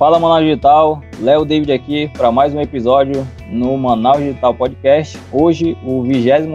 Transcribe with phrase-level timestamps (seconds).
[0.00, 5.18] Fala Manaus Digital, Léo David aqui para mais um episódio no Manaus Digital Podcast.
[5.30, 6.48] Hoje, o 23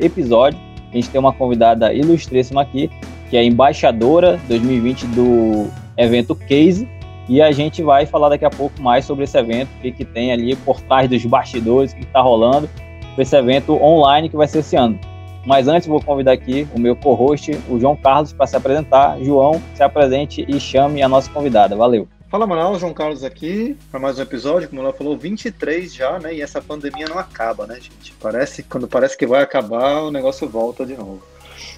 [0.00, 0.58] episódio.
[0.90, 2.90] A gente tem uma convidada ilustríssima aqui,
[3.28, 6.88] que é embaixadora 2020 do evento Case.
[7.28, 10.04] E a gente vai falar daqui a pouco mais sobre esse evento, o que, que
[10.06, 12.70] tem ali por trás dos bastidores, o que está rolando,
[13.18, 14.98] esse evento online que vai ser esse ano.
[15.44, 19.18] Mas antes vou convidar aqui o meu co-host, o João Carlos, para se apresentar.
[19.20, 21.76] João, se apresente e chame a nossa convidada.
[21.76, 22.08] Valeu.
[22.30, 26.34] Fala Manaus, João Carlos aqui para mais um episódio, como ela falou, 23 já, né?
[26.34, 28.12] E essa pandemia não acaba, né, gente?
[28.20, 31.22] Parece quando parece que vai acabar, o negócio volta de novo.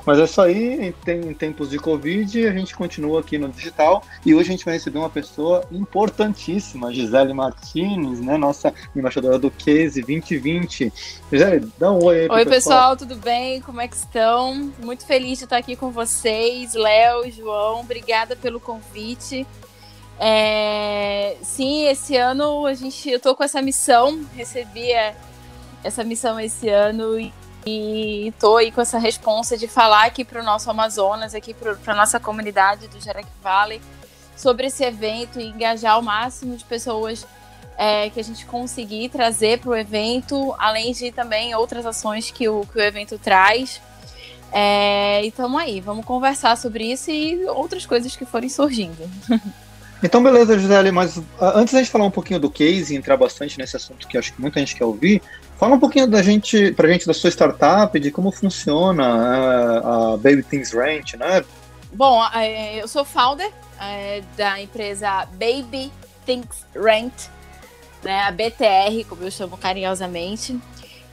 [0.04, 4.34] Mas é isso aí, em, tempos de Covid, a gente continua aqui no digital e
[4.34, 8.36] hoje a gente vai receber uma pessoa importantíssima, Gisele Martinez, né?
[8.36, 10.92] Nossa embaixadora do Case 2020.
[11.30, 12.50] Gisele, dá um oi aí Oi, pessoal.
[12.50, 13.60] pessoal, tudo bem?
[13.60, 14.72] Como é que estão?
[14.82, 19.46] Muito feliz de estar aqui com vocês, Léo, João, obrigada pelo convite.
[20.22, 24.90] É, sim, esse ano a gente, eu tô com essa missão, recebi
[25.82, 27.32] essa missão esse ano e,
[27.64, 31.94] e tô aí com essa responsa de falar aqui para o nosso Amazonas, aqui para
[31.94, 33.80] nossa comunidade do Jarac Valley,
[34.36, 37.26] sobre esse evento e engajar o máximo de pessoas
[37.78, 42.46] é, que a gente conseguir trazer para o evento, além de também outras ações que
[42.46, 43.80] o, que o evento traz.
[44.52, 49.08] É, e estamos aí, vamos conversar sobre isso e outras coisas que forem surgindo.
[50.02, 53.16] Então, beleza, Gisele, mas uh, antes da gente falar um pouquinho do case e entrar
[53.16, 55.22] bastante nesse assunto que acho que muita gente quer ouvir,
[55.58, 60.16] fala um pouquinho da gente, pra gente da sua startup, de como funciona uh, a
[60.16, 61.44] Baby Things Ranch, né?
[61.92, 62.22] Bom,
[62.80, 65.92] eu sou founder uh, da empresa Baby
[66.24, 67.28] Things Rent,
[68.02, 70.58] né, a BTR, como eu chamo carinhosamente.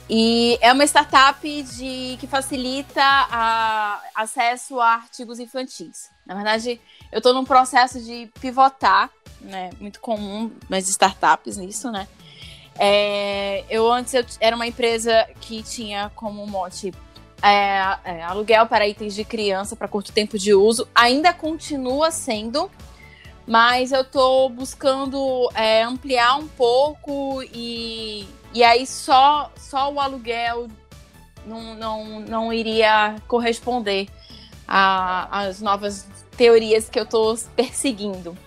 [0.09, 6.09] E é uma startup de, que facilita a, acesso a artigos infantis.
[6.25, 6.79] Na verdade,
[7.11, 9.09] eu estou num processo de pivotar,
[9.41, 9.69] né?
[9.79, 12.07] Muito comum nas startups nisso, né?
[12.79, 16.93] É, eu antes eu, era uma empresa que tinha como mote
[17.41, 20.87] é, é, aluguel para itens de criança para curto tempo de uso.
[20.93, 22.69] Ainda continua sendo,
[23.47, 30.67] mas eu estou buscando é, ampliar um pouco e, e aí só, só o aluguel
[31.45, 34.07] não, não, não iria corresponder
[34.67, 36.05] às novas
[36.37, 38.37] teorias que eu estou perseguindo.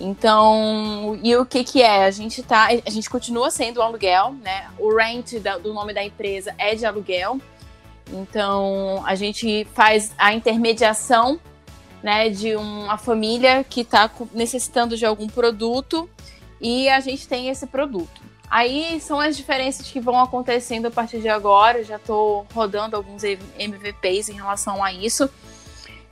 [0.00, 2.04] Então, e o que que é?
[2.04, 4.70] A gente tá, a gente continua sendo aluguel, né?
[4.78, 7.40] O rent da, do nome da empresa é de aluguel.
[8.12, 11.38] Então, a gente faz a intermediação,
[12.02, 16.08] né, de uma família que está necessitando de algum produto
[16.60, 18.22] e a gente tem esse produto.
[18.48, 21.84] Aí são as diferenças que vão acontecendo a partir de agora.
[21.84, 25.28] já estou rodando alguns MVPs em relação a isso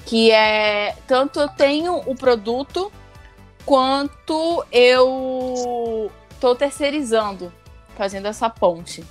[0.07, 2.93] que é tanto eu tenho o produto
[3.67, 7.53] quanto eu estou terceirizando,
[7.97, 9.05] fazendo essa ponte.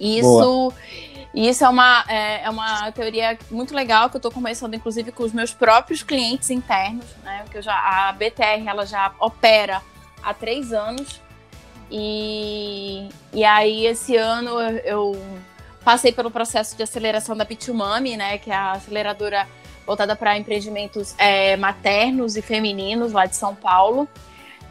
[0.00, 0.72] Isso,
[1.32, 5.22] isso é uma, é, é, uma teoria muito legal que eu estou começando, inclusive, com
[5.22, 7.44] os meus próprios clientes internos, né?
[7.48, 9.80] Que eu já, a BTR ela já opera
[10.20, 11.20] há três anos.
[11.88, 15.22] E, e aí, esse ano, eu, eu
[15.84, 18.38] passei pelo processo de aceleração da Pitumami, né?
[18.38, 19.46] Que é a aceleradora
[19.86, 24.08] voltada para empreendimentos é, maternos e femininos lá de São Paulo,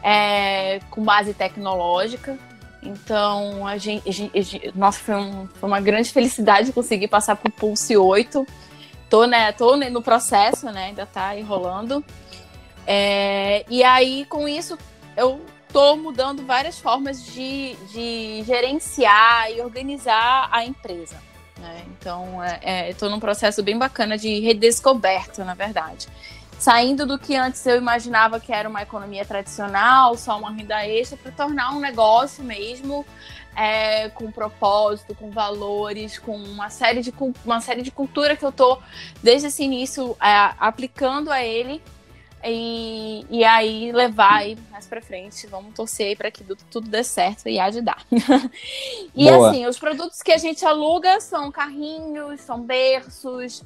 [0.02, 2.38] é, com base tecnológica.
[2.82, 7.48] Então, a gente, a gente nossa, foi, um, foi, uma grande felicidade conseguir passar para
[7.48, 8.46] o Pulse 8.
[9.08, 12.04] Tô, né, tô no processo, né, ainda está enrolando.
[12.86, 14.76] É, e aí, com isso,
[15.16, 15.40] eu
[15.72, 21.16] tô mudando várias formas de, de gerenciar e organizar a empresa.
[21.58, 21.84] Né?
[21.88, 26.08] Então, é, é, estou num processo bem bacana de redescoberta, na verdade.
[26.58, 31.16] Saindo do que antes eu imaginava que era uma economia tradicional, só uma renda extra,
[31.16, 33.04] para tornar um negócio mesmo
[33.56, 37.12] é, com propósito, com valores, com uma série de,
[37.44, 38.82] uma série de cultura que eu estou,
[39.22, 41.82] desde esse início, é, aplicando a ele
[42.44, 45.46] e, e aí levar aí mais pra frente.
[45.46, 48.04] Vamos torcer para que tudo, tudo dê certo e há de dar.
[49.14, 49.50] e Boa.
[49.50, 53.62] assim, os produtos que a gente aluga são carrinhos, são berços.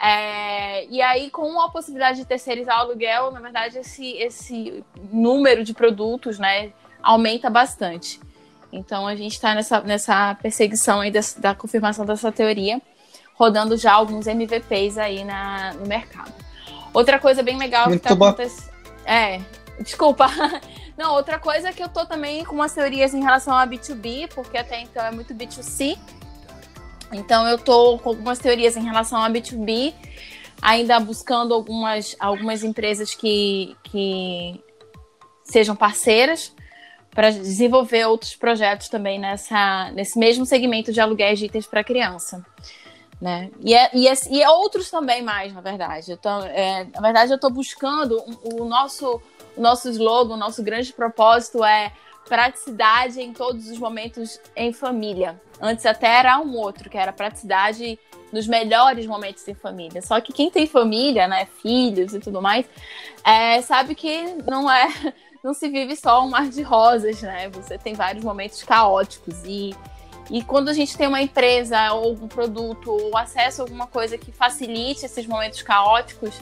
[0.00, 4.82] É, e aí, com a possibilidade de terceirizar o aluguel, na verdade, esse, esse
[5.12, 8.18] número de produtos né, aumenta bastante.
[8.72, 12.80] Então, a gente está nessa, nessa perseguição aí dessa, da confirmação dessa teoria,
[13.34, 16.32] rodando já alguns MVPs aí na, no mercado.
[16.92, 18.72] Outra coisa bem legal Muito que tá acontecendo.
[19.04, 19.40] É,
[19.80, 20.26] desculpa.
[20.96, 24.28] Não, outra coisa é que eu tô também com umas teorias em relação a B2B,
[24.34, 25.98] porque até então é muito B2C.
[27.12, 29.94] Então eu tô com algumas teorias em relação a B2B,
[30.60, 34.62] ainda buscando algumas, algumas empresas que, que
[35.44, 36.54] sejam parceiras
[37.10, 42.44] para desenvolver outros projetos também nessa, nesse mesmo segmento de aluguéis de itens para criança.
[43.22, 43.52] Né?
[43.60, 46.10] E, é, e, é, e é outros também mais, na verdade.
[46.10, 49.22] Então, é, na verdade, eu estou buscando o, o nosso,
[49.56, 51.92] o nosso slogan, o nosso grande propósito é
[52.28, 55.40] praticidade em todos os momentos em família.
[55.60, 57.96] Antes até era um outro, que era praticidade
[58.32, 60.02] nos melhores momentos em família.
[60.02, 62.66] Só que quem tem família, né, filhos e tudo mais,
[63.24, 64.88] é, sabe que não é,
[65.44, 67.48] não se vive só um mar de rosas, né?
[67.50, 69.76] Você tem vários momentos caóticos e
[70.32, 74.16] e quando a gente tem uma empresa ou um produto ou acesso a alguma coisa
[74.16, 76.40] que facilite esses momentos caóticos,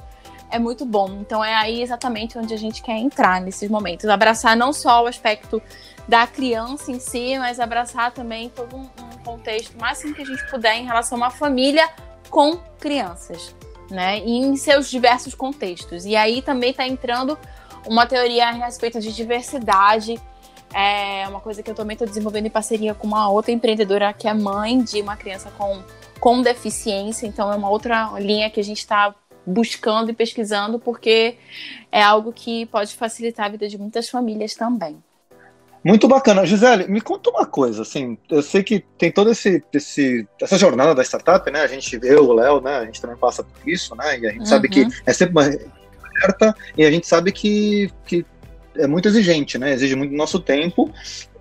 [0.48, 1.18] é muito bom.
[1.20, 4.08] Então é aí exatamente onde a gente quer entrar nesses momentos.
[4.08, 5.60] Abraçar não só o aspecto
[6.06, 8.88] da criança em si, mas abraçar também todo um,
[9.24, 11.86] contexto máximo que a gente puder em relação a uma família
[12.30, 13.54] com crianças,
[13.90, 14.20] né?
[14.20, 16.06] E em seus diversos contextos.
[16.06, 17.36] E aí também está entrando
[17.86, 20.20] uma teoria a respeito de diversidade.
[20.72, 24.28] É uma coisa que eu também estou desenvolvendo em parceria com uma outra empreendedora que
[24.28, 25.82] é mãe de uma criança com,
[26.20, 27.26] com deficiência.
[27.26, 29.14] Então é uma outra linha que a gente está
[29.44, 31.36] buscando e pesquisando, porque
[31.90, 35.02] é algo que pode facilitar a vida de muitas famílias também.
[35.82, 36.44] Muito bacana.
[36.44, 40.94] Gisele, me conta uma coisa, assim, eu sei que tem toda esse, esse, essa jornada
[40.94, 43.94] da startup, né, a gente, eu, o Léo, né, a gente também passa por isso,
[43.96, 44.46] né, e a gente uhum.
[44.46, 48.26] sabe que é sempre uma alerta, e a gente sabe que, que
[48.76, 50.90] é muito exigente, né, exige muito do nosso tempo,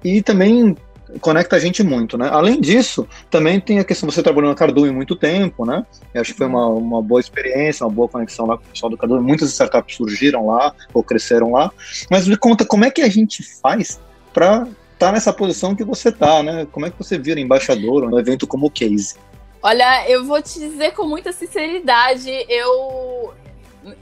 [0.03, 0.75] e também
[1.19, 2.29] conecta a gente muito, né?
[2.31, 5.83] Além disso, também tem a questão, você trabalhou na Cardume muito tempo, né?
[6.13, 8.89] Eu acho que foi uma, uma boa experiência, uma boa conexão lá com o pessoal
[8.91, 9.21] do Cardume.
[9.21, 11.71] Muitas startups surgiram lá ou cresceram lá.
[12.11, 13.99] Mas me conta, como é que a gente faz
[14.31, 16.67] para estar tá nessa posição que você tá, né?
[16.71, 19.15] Como é que você vira embaixador no evento como o Case?
[19.61, 23.33] Olha, eu vou te dizer com muita sinceridade, eu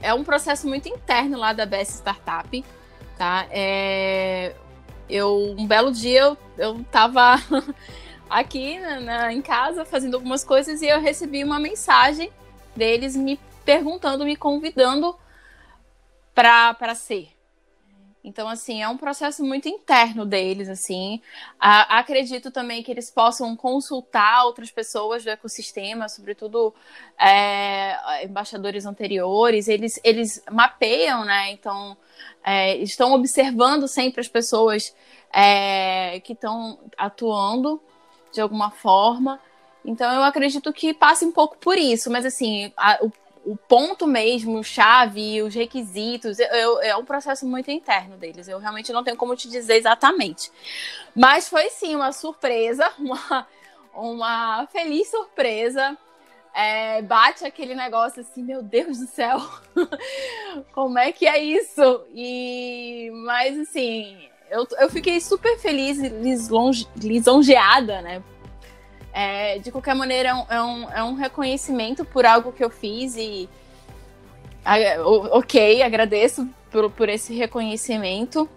[0.02, 2.64] é um processo muito interno lá da BS Startup,
[3.18, 3.46] tá?
[3.50, 4.54] É
[5.08, 7.36] eu um belo dia eu, eu tava
[8.28, 12.30] aqui na, na, em casa fazendo algumas coisas e eu recebi uma mensagem
[12.76, 15.16] deles me perguntando, me convidando
[16.34, 17.37] para ser.
[18.28, 21.20] Então, assim, é um processo muito interno deles, assim.
[21.58, 26.74] A, acredito também que eles possam consultar outras pessoas do ecossistema, sobretudo
[27.18, 29.66] é, embaixadores anteriores.
[29.66, 31.52] Eles, eles mapeiam, né?
[31.52, 31.96] Então,
[32.44, 34.94] é, estão observando sempre as pessoas
[35.32, 37.80] é, que estão atuando
[38.30, 39.40] de alguma forma.
[39.82, 43.10] Então eu acredito que passe um pouco por isso, mas assim, a, o,
[43.52, 48.48] o, ponto mesmo, chave, os requisitos, eu, é um processo muito interno deles.
[48.48, 50.50] Eu realmente não tenho como te dizer exatamente.
[51.14, 53.46] Mas foi sim uma surpresa, uma,
[53.94, 55.96] uma feliz surpresa
[56.54, 59.40] é, bate aquele negócio assim, meu Deus do céu,
[60.72, 62.04] como é que é isso?
[62.12, 66.08] E, mas assim, eu, eu fiquei super feliz e
[66.96, 68.22] lisonjeada, né?
[69.20, 72.70] É, de qualquer maneira, é um, é um, é um reconhecimento por algo que eu
[72.70, 73.48] fiz e
[75.32, 78.48] ok, agradeço por, por esse reconhecimento.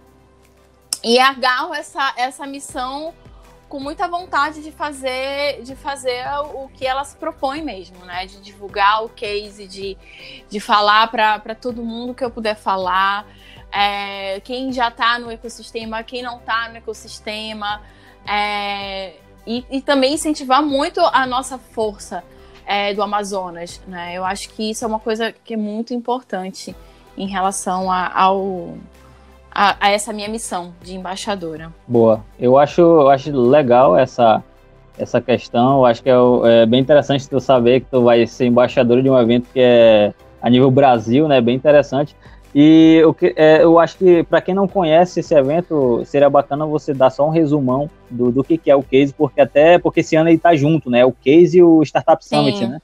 [1.03, 3.11] E agarro essa, essa missão
[3.67, 6.23] com muita vontade de fazer de fazer
[6.53, 8.27] o que ela se propõe mesmo, né?
[8.27, 9.97] De divulgar o case, de,
[10.47, 13.25] de falar para todo mundo que eu puder falar.
[13.71, 17.81] É, quem já está no ecossistema, quem não está no ecossistema.
[18.27, 22.23] É, e, e, também incentivar muito a nossa força
[22.65, 23.81] é, do Amazonas.
[23.87, 24.13] Né?
[24.15, 26.75] Eu acho que isso é uma coisa que é muito importante
[27.17, 28.75] em relação a, ao,
[29.51, 31.71] a, a, essa minha missão de embaixadora.
[31.87, 32.23] Boa.
[32.39, 34.43] Eu acho, eu acho legal essa,
[34.97, 35.79] essa questão.
[35.79, 36.13] Eu acho que é,
[36.45, 40.13] é, bem interessante tu saber que tu vai ser embaixadora de um evento que é
[40.41, 41.39] a nível Brasil, né?
[41.39, 42.15] Bem interessante.
[42.53, 46.93] E que, é, eu acho que para quem não conhece esse evento, seria bacana você
[46.93, 50.15] dar só um resumão do, do que, que é o Case, porque até porque esse
[50.15, 51.05] ano ele tá junto, né?
[51.05, 52.67] O Case e o Startup Summit, Sim.
[52.67, 52.81] né?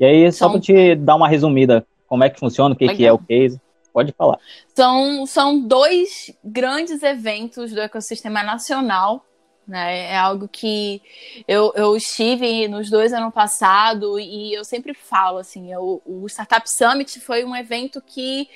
[0.00, 3.06] E aí, só para te dar uma resumida, como é que funciona, o que, que
[3.06, 3.60] é o Case.
[3.92, 4.38] Pode falar.
[4.74, 9.24] São, são dois grandes eventos do ecossistema nacional.
[9.68, 10.08] Né?
[10.10, 11.00] É algo que
[11.46, 16.68] eu, eu estive nos dois ano passado e eu sempre falo assim, eu, o Startup
[16.68, 18.48] Summit foi um evento que,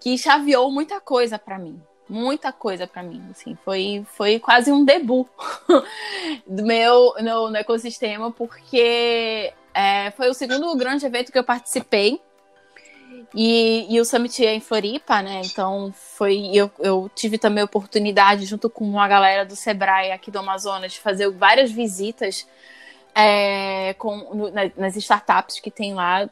[0.00, 4.82] que chaveou muita coisa para mim muita coisa para mim, assim, foi, foi quase um
[4.82, 5.28] debut
[6.48, 12.18] do meu no, no ecossistema, porque é, foi o segundo grande evento que eu participei
[13.34, 15.42] e, e o Summit é em Floripa, né?
[15.44, 16.50] Então foi.
[16.52, 20.92] Eu, eu tive também a oportunidade, junto com a galera do Sebrae aqui do Amazonas,
[20.92, 22.46] de fazer várias visitas
[23.14, 26.28] é, com, no, nas startups que tem lá.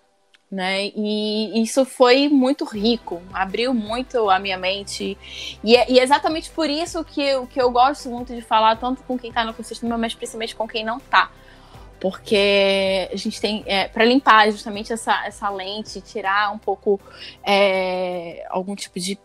[0.50, 0.86] Né?
[0.94, 5.18] E isso foi muito rico, abriu muito a minha mente.
[5.62, 8.76] E é, e é exatamente por isso que eu, que eu gosto muito de falar,
[8.76, 11.30] tanto com quem está no ecossistema, mas principalmente com quem não está.
[11.98, 17.00] Porque a gente tem, é, para limpar justamente essa, essa lente, tirar um pouco
[17.42, 19.18] é, algum tipo de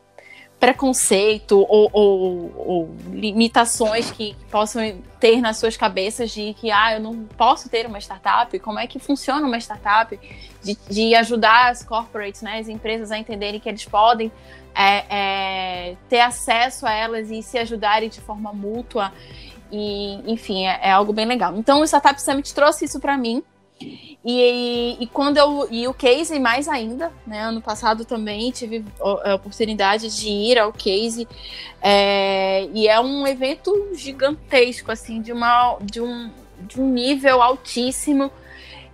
[0.61, 6.99] preconceito ou, ou, ou, limitações que possam ter nas suas cabeças de que ah, eu
[6.99, 10.19] não posso ter uma startup, como é que funciona uma startup,
[10.63, 14.31] de, de ajudar as corporates, né, as empresas a entenderem que eles podem
[14.75, 19.11] é, é, ter acesso a elas e se ajudarem de forma mútua.
[19.71, 21.57] E, enfim, é, é algo bem legal.
[21.57, 23.41] Então, o Startup Summit trouxe isso para mim.
[24.23, 25.67] E, e, quando eu.
[25.71, 27.41] E o Case mais ainda, né?
[27.41, 31.27] Ano passado também tive a oportunidade de ir ao Case.
[31.81, 38.31] É, e é um evento gigantesco, assim, de, uma, de, um, de um nível altíssimo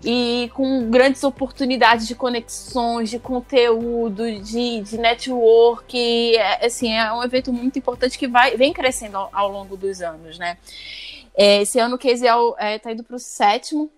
[0.03, 6.37] e com grandes oportunidades de conexões, de conteúdo, de, de network.
[6.37, 10.01] É, assim, é um evento muito importante que vai, vem crescendo ao, ao longo dos
[10.01, 10.57] anos, né?
[11.35, 13.91] É, esse ano o Case está é, tá indo para o sétimo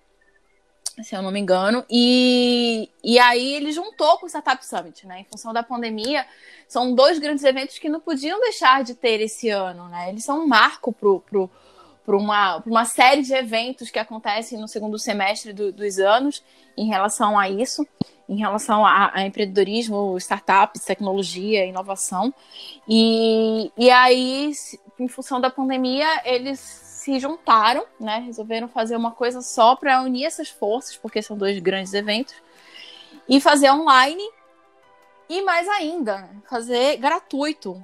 [1.03, 1.85] se eu não me engano.
[1.89, 5.21] E, e aí ele juntou com o Startup Summit, né?
[5.21, 6.25] Em função da pandemia,
[6.67, 10.09] são dois grandes eventos que não podiam deixar de ter esse ano, né?
[10.09, 11.49] Eles são um marco pro, pro,
[12.05, 16.43] pro uma, uma série de eventos que acontecem no segundo semestre do, dos anos
[16.77, 17.85] em relação a isso,
[18.27, 22.33] em relação a, a, empreendedorismo, startups, tecnologia, inovação.
[22.87, 24.51] E, e aí,
[24.99, 28.19] em função da pandemia, eles se juntaram, né?
[28.19, 32.35] Resolveram fazer uma coisa só para unir essas forças, porque são dois grandes eventos,
[33.27, 34.23] e fazer online
[35.27, 37.83] e mais ainda, fazer gratuito,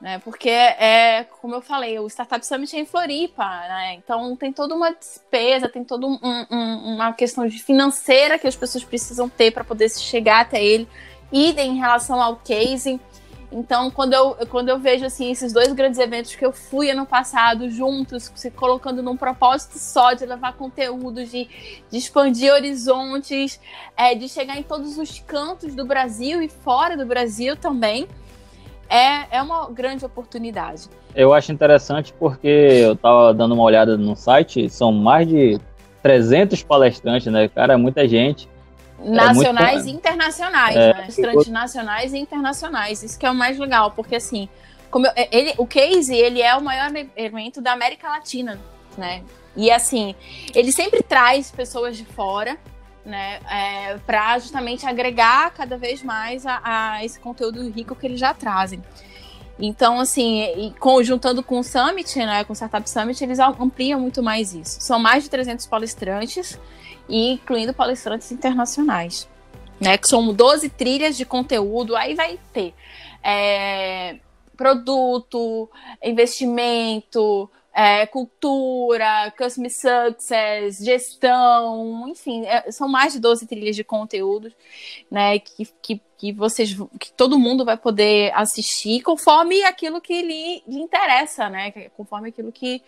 [0.00, 0.18] né?
[0.20, 3.94] Porque é, como eu falei, o Startup Summit é em Floripa, né?
[3.94, 8.84] Então tem toda uma despesa, tem toda um, um, uma questão financeira que as pessoas
[8.84, 10.88] precisam ter para poder chegar até ele.
[11.30, 13.00] E em relação ao case,
[13.52, 17.04] então, quando eu, quando eu vejo assim esses dois grandes eventos que eu fui ano
[17.04, 21.48] passado juntos, se colocando num propósito só de levar conteúdo, de,
[21.90, 23.60] de expandir horizontes,
[23.96, 28.08] é, de chegar em todos os cantos do Brasil e fora do Brasil também,
[28.88, 30.88] é, é uma grande oportunidade.
[31.14, 35.60] Eu acho interessante porque eu estava dando uma olhada no site, são mais de
[36.02, 37.48] 300 palestrantes, né?
[37.48, 38.48] Cara, muita gente.
[39.04, 41.06] É nacionais é e internacionais, é, né?
[41.08, 43.02] Estrantes nacionais e internacionais.
[43.02, 44.48] Isso que é o mais legal, porque assim,
[44.90, 48.60] como eu, ele, o Case, ele é o maior evento da América Latina,
[48.96, 49.22] né?
[49.56, 50.14] E assim,
[50.54, 52.56] ele sempre traz pessoas de fora,
[53.04, 58.20] né, é, para justamente agregar cada vez mais a, a, esse conteúdo rico que eles
[58.20, 58.82] já trazem.
[59.58, 64.00] Então, assim, e com, juntando com o Summit, né, com o Startup Summit, eles ampliam
[64.00, 64.80] muito mais isso.
[64.80, 66.58] São mais de 300 palestrantes
[67.12, 69.28] e incluindo palestrantes internacionais,
[69.78, 69.98] né?
[69.98, 72.72] Que são 12 trilhas de conteúdo, aí vai ter
[73.22, 74.16] é,
[74.56, 75.68] produto,
[76.02, 84.54] investimento, é, cultura, customer success, gestão, enfim, é, são mais de 12 trilhas de conteúdos,
[85.10, 90.62] né, que, que, que vocês, que todo mundo vai poder assistir conforme aquilo que lhe,
[90.66, 92.82] lhe interessa, né, conforme aquilo que,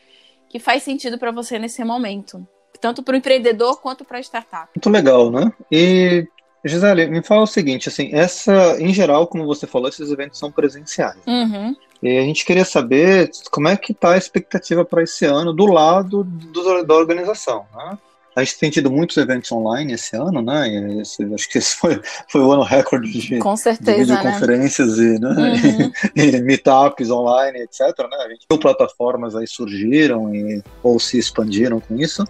[0.49, 2.47] que faz sentido para você nesse momento
[2.85, 4.69] tanto para o empreendedor quanto para a startup.
[4.76, 5.50] Muito legal, né?
[5.73, 6.29] E
[6.62, 10.53] Gisele, me fala o seguinte, assim, essa, em geral, como você falou, esses eventos são
[10.53, 11.17] presenciais.
[11.26, 11.75] Uhum.
[12.03, 15.64] E a gente queria saber como é que está a expectativa para esse ano do
[15.64, 17.97] lado do, da organização, né?
[18.37, 20.69] A gente tem tido muitos eventos online esse ano, né?
[21.00, 25.05] Esse, acho que esse foi, foi o ano recorde de, Com certeza, de videoconferências né?
[25.05, 25.29] e, né?
[25.29, 25.93] Uhum.
[26.17, 27.81] e, meetups online, etc.
[27.99, 28.17] Né?
[28.25, 32.25] A gente viu plataformas aí surgiram e, ou se expandiram com isso.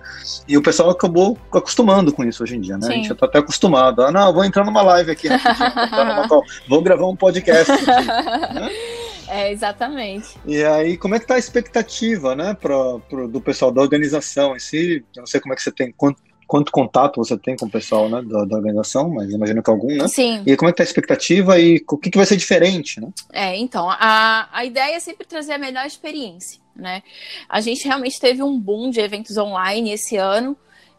[0.46, 2.86] E o pessoal acabou acostumando com isso hoje em dia, né?
[2.86, 2.92] Sim.
[2.92, 4.02] A gente já está até acostumado.
[4.02, 5.28] Ah, não, vou entrar numa live aqui,
[6.68, 7.70] vou gravar um podcast.
[7.72, 8.70] Aqui, né?
[9.28, 10.36] É, exatamente.
[10.46, 14.54] E aí, como é que tá a expectativa, né, pro, pro, do pessoal da organização
[14.54, 15.04] em si?
[15.14, 17.70] Eu não sei como é que você tem, quanto, quanto contato você tem com o
[17.70, 20.08] pessoal, né, da, da, organização, mas imagino que algum, né?
[20.08, 20.42] Sim.
[20.46, 23.08] E como é que tá a expectativa e o que, que vai ser diferente, né?
[23.32, 27.02] É, então, a, a ideia é sempre trazer a melhor experiência, né?
[27.48, 30.56] A gente realmente teve um boom de eventos online esse ano,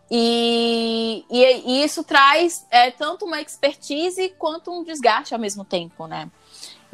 [0.09, 6.05] e, e, e, isso traz é, tanto uma expertise quanto um desgaste ao mesmo tempo,
[6.05, 6.29] né?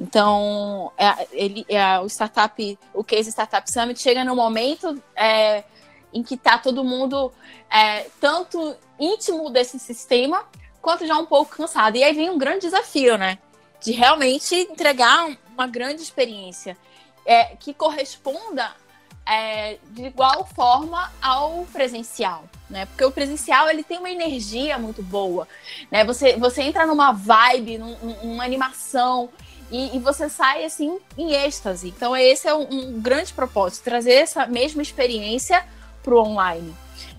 [0.01, 5.63] Então, é, ele, é, o startup, o Case Startup Summit chega no momento é,
[6.11, 7.31] em que está todo mundo
[7.69, 10.43] é, tanto íntimo desse sistema
[10.81, 11.97] quanto já um pouco cansado.
[11.97, 13.37] E aí vem um grande desafio, né?
[13.79, 16.75] De realmente entregar uma grande experiência
[17.23, 18.71] é, que corresponda
[19.23, 22.87] é, de igual forma ao presencial, né?
[22.87, 25.47] Porque o presencial ele tem uma energia muito boa,
[25.91, 26.03] né?
[26.05, 29.29] Você, você entra numa vibe, num, numa animação
[29.71, 31.89] e, e, você sai assim em êxtase.
[31.89, 35.63] Então esse é um, um grande propósito, trazer essa mesma experiência
[36.03, 36.75] para o online.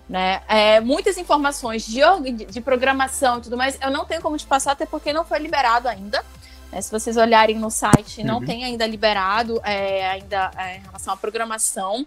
[0.09, 0.43] Né?
[0.47, 2.01] É, muitas informações de,
[2.47, 5.39] de programação e tudo mais, eu não tenho como te passar, até porque não foi
[5.39, 6.23] liberado ainda.
[6.71, 8.47] É, se vocês olharem no site, não uhum.
[8.47, 12.07] tem ainda liberado é, ainda é, em relação à programação.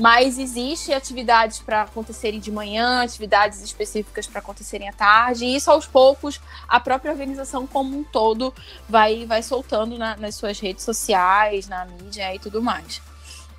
[0.00, 5.70] Mas existe atividades para acontecerem de manhã, atividades específicas para acontecerem à tarde, e isso
[5.70, 8.52] aos poucos a própria organização como um todo
[8.88, 13.00] vai, vai soltando na, nas suas redes sociais, na mídia e tudo mais.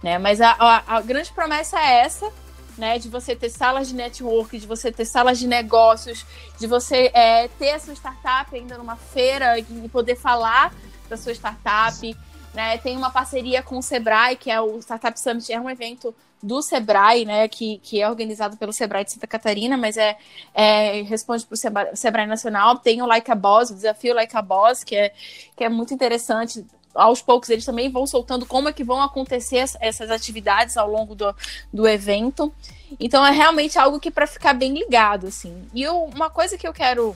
[0.03, 0.17] Né?
[0.17, 2.29] Mas a, a, a grande promessa é essa,
[2.77, 2.99] né?
[2.99, 6.25] De você ter salas de network, de você ter salas de negócios,
[6.59, 10.73] de você é, ter a sua startup ainda numa feira e poder falar
[11.09, 12.17] da sua startup.
[12.55, 12.77] Né?
[12.77, 16.61] Tem uma parceria com o Sebrae, que é o Startup Summit, é um evento do
[16.61, 20.15] Sebrae, né, que, que é organizado pelo Sebrae de Santa Catarina, mas é,
[20.53, 21.55] é responde para
[21.91, 22.77] o Sebrae, Nacional.
[22.77, 25.11] Tem o Like a Boss, o desafio Like a Boss, que é,
[25.55, 29.65] que é muito interessante aos poucos eles também vão soltando como é que vão acontecer
[29.81, 31.35] essas atividades ao longo do,
[31.73, 32.53] do evento.
[32.99, 35.67] Então é realmente algo que para ficar bem ligado, assim.
[35.73, 37.15] E eu, uma coisa que eu quero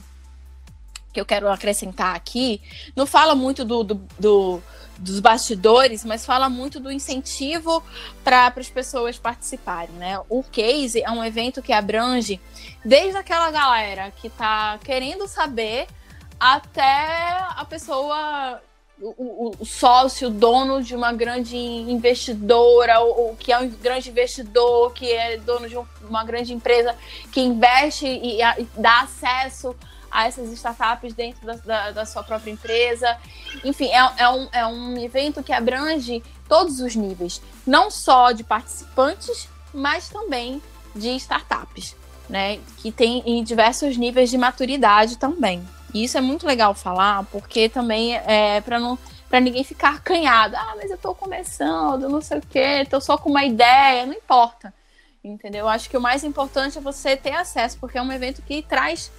[1.12, 2.62] que eu quero acrescentar aqui,
[2.96, 4.62] não fala muito do, do, do
[4.99, 7.83] dos bastidores, mas fala muito do incentivo
[8.23, 10.19] para as pessoas participarem, né?
[10.29, 12.39] O Case é um evento que abrange
[12.83, 15.87] desde aquela galera que está querendo saber
[16.39, 18.61] até a pessoa
[19.01, 24.91] o, o, sócio, dono de uma grande investidora, ou, ou, que é um grande investidor,
[24.93, 26.93] que é dono de um, uma grande empresa
[27.31, 29.73] que investe e, e, dá acesso
[30.11, 33.17] a essas startups dentro da, da, da sua própria empresa.
[33.63, 38.43] Enfim, é, é, um, é um evento que abrange todos os níveis, não só de
[38.43, 40.61] participantes, mas também
[40.95, 41.95] de startups,
[42.27, 42.59] né?
[42.77, 45.65] Que tem em diversos níveis de maturidade também.
[45.93, 48.97] E isso é muito legal falar, porque também é para não
[49.29, 50.55] para ninguém ficar acanhado.
[50.55, 54.13] Ah, mas eu estou começando, não sei o quê, estou só com uma ideia, não
[54.13, 54.73] importa.
[55.23, 55.67] Entendeu?
[55.67, 59.12] Acho que o mais importante é você ter acesso, porque é um evento que traz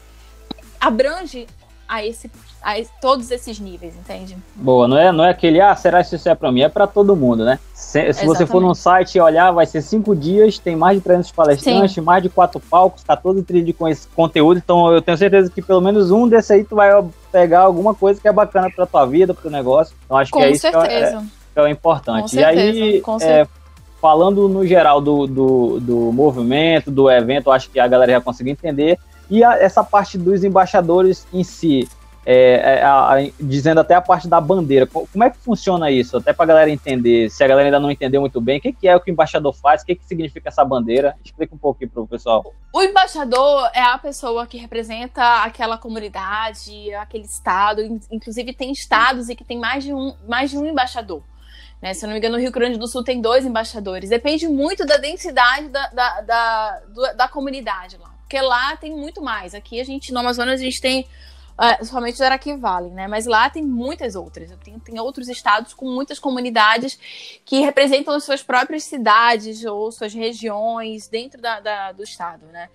[0.81, 1.47] abrange
[1.89, 2.31] a esse
[2.63, 4.37] a todos esses níveis, entende?
[4.55, 6.61] Boa, não é, não é aquele, ah, será que isso é para mim?
[6.61, 7.59] É para todo mundo, né?
[7.73, 11.03] Se, se você for num site e olhar, vai ser cinco dias, tem mais de
[11.03, 12.03] 300 palestrantes, Sim.
[12.03, 15.63] mais de quatro palcos, tá todo trilho com esse conteúdo, então eu tenho certeza que
[15.63, 16.91] pelo menos um desse aí tu vai
[17.33, 19.97] pegar alguma coisa que é bacana pra tua vida, pro negócio.
[20.05, 21.19] Então acho com que é isso que é,
[21.57, 22.21] é, o importante.
[22.21, 23.49] Com e certeza, aí, é,
[24.01, 28.53] falando no geral do, do, do movimento, do evento, acho que a galera já conseguiu
[28.53, 28.99] entender.
[29.31, 31.89] E a, essa parte dos embaixadores em si,
[32.27, 34.87] é, é, a, a, dizendo até a parte da bandeira.
[34.87, 36.17] Como é que funciona isso?
[36.17, 38.73] Até para a galera entender, se a galera ainda não entendeu muito bem, o que,
[38.73, 41.17] que é o que o embaixador faz, o que, que significa essa bandeira?
[41.25, 42.55] Explica um pouquinho para o pessoal.
[42.73, 47.83] O embaixador é a pessoa que representa aquela comunidade, aquele estado.
[48.11, 51.23] Inclusive, tem estados e que tem mais de um, mais de um embaixador.
[51.81, 51.95] Né?
[51.95, 54.11] Se eu não me engano, no Rio Grande do Sul tem dois embaixadores.
[54.11, 56.81] Depende muito da densidade da, da, da,
[57.17, 58.10] da comunidade lá.
[58.31, 59.57] Porque lá tem muito mais.
[59.57, 61.05] Aqui a gente, no Amazonas, a gente tem
[61.59, 63.09] uh, somente o Araqui Valley, né?
[63.09, 64.53] Mas lá tem muitas outras.
[64.63, 66.97] Tem, tem outros estados com muitas comunidades
[67.45, 72.69] que representam as suas próprias cidades ou suas regiões dentro da, da do estado, né?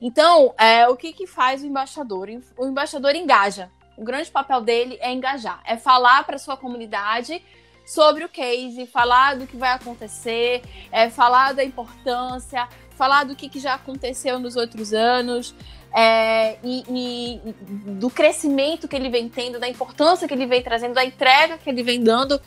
[0.00, 2.28] Então, é, o que, que faz o embaixador?
[2.56, 3.68] O embaixador engaja.
[3.96, 7.42] O grande papel dele é engajar, é falar para sua comunidade
[7.84, 12.68] sobre o case, falar do que vai acontecer, é, falar da importância,
[13.00, 15.54] falar do que, que já aconteceu nos outros anos,
[15.90, 17.54] é, e, e,
[17.92, 21.70] do crescimento que ele vem tendo, da importância que ele vem trazendo, da entrega que
[21.70, 22.38] ele vem dando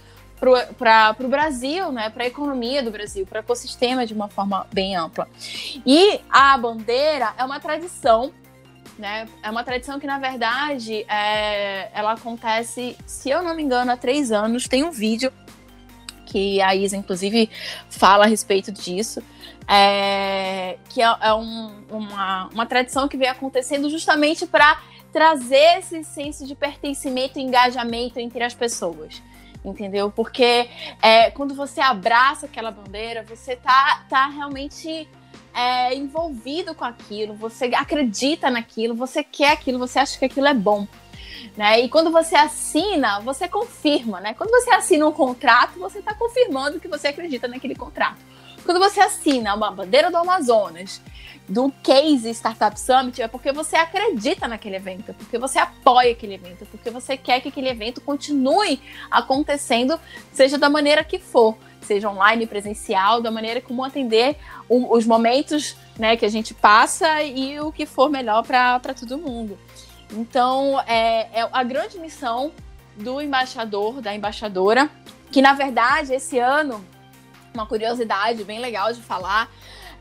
[0.77, 4.67] para o Brasil, né, para a economia do Brasil, para o ecossistema de uma forma
[4.71, 5.27] bem ampla.
[5.83, 8.31] E a bandeira é uma tradição,
[8.99, 13.91] né, é uma tradição que, na verdade, é, ela acontece, se eu não me engano,
[13.91, 14.67] há três anos.
[14.67, 15.33] Tem um vídeo
[16.33, 17.47] que a Isa, inclusive,
[17.87, 19.21] fala a respeito disso
[19.67, 26.03] é, que é, é um, uma, uma tradição que vem acontecendo justamente para trazer esse
[26.03, 29.21] senso de pertencimento e engajamento entre as pessoas.
[29.63, 30.11] Entendeu?
[30.11, 30.67] Porque
[31.01, 35.07] é, quando você abraça aquela bandeira, você tá, tá realmente
[35.53, 40.53] é, envolvido com aquilo, você acredita naquilo, você quer aquilo, você acha que aquilo é
[40.53, 40.87] bom.
[41.55, 41.81] Né?
[41.81, 44.33] E quando você assina, você confirma, né?
[44.33, 48.17] Quando você assina um contrato, você está confirmando que você acredita naquele contrato.
[48.65, 51.01] Quando você assina uma bandeira do Amazonas,
[51.47, 56.35] do Case Startup Summit, é porque você acredita naquele evento, é porque você apoia aquele
[56.35, 59.99] evento, é porque você quer que aquele evento continue acontecendo,
[60.31, 61.55] seja da maneira que for.
[61.81, 64.37] seja online, presencial, da maneira como atender
[64.69, 69.59] os momentos né, que a gente passa e o que for melhor para todo mundo.
[70.11, 72.51] Então, é, é a grande missão
[72.95, 74.89] do embaixador, da embaixadora,
[75.31, 76.83] que na verdade esse ano,
[77.53, 79.49] uma curiosidade bem legal de falar,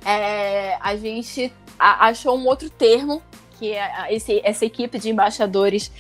[0.05, 3.23] é, a gente achou um outro termo
[3.59, 3.75] que
[4.11, 5.91] esse, essa equipe de embaixadores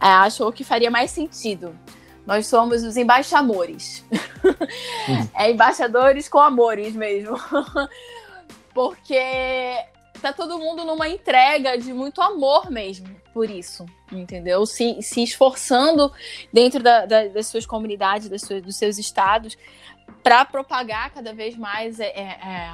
[0.00, 1.78] é, achou que faria mais sentido.
[2.26, 4.04] Nós somos os embaixamores.
[4.10, 5.28] Hum.
[5.34, 7.36] é embaixadores com amores mesmo.
[8.72, 9.20] Porque
[10.22, 14.64] tá todo mundo numa entrega de muito amor mesmo por isso, entendeu?
[14.66, 16.12] Se, se esforçando
[16.52, 19.56] dentro da, da, das suas comunidades, das suas, dos seus estados,
[20.22, 22.72] para propagar cada vez mais é, é, é,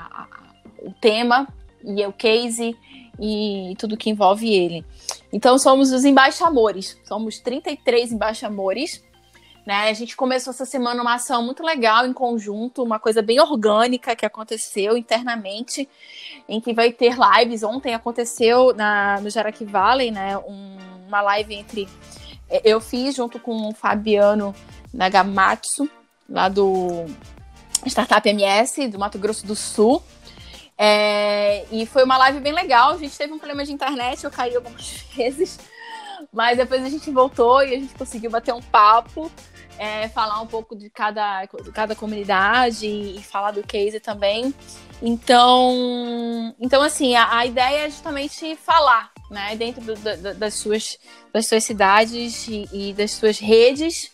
[0.82, 1.46] o tema
[1.84, 2.76] e o case
[3.18, 4.84] e tudo que envolve ele.
[5.32, 9.02] Então somos os embaixamores, somos 33 embaixamores
[9.66, 9.88] né?
[9.88, 14.14] A gente começou essa semana uma ação muito legal em conjunto, uma coisa bem orgânica
[14.14, 15.88] que aconteceu internamente,
[16.48, 17.64] em que vai ter lives.
[17.64, 20.38] Ontem aconteceu na, no Jaraqui Valley, né?
[20.38, 21.88] Um, uma live entre.
[22.48, 24.54] É, eu fiz junto com o Fabiano
[24.94, 25.90] Nagamatsu,
[26.30, 27.04] lá do
[27.84, 30.00] Startup MS, do Mato Grosso do Sul.
[30.78, 32.92] É, e foi uma live bem legal.
[32.92, 35.58] A gente teve um problema de internet, eu caí algumas vezes.
[36.32, 39.30] Mas depois a gente voltou e a gente conseguiu bater um papo
[39.78, 44.54] é, falar um pouco de cada, de cada comunidade e falar do case também.
[45.02, 50.98] Então, então assim, a, a ideia é justamente falar, né, dentro do, do, das, suas,
[51.32, 54.10] das suas cidades e, e das suas redes,